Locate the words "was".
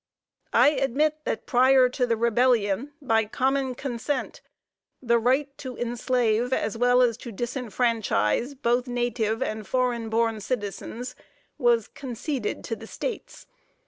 11.59-11.87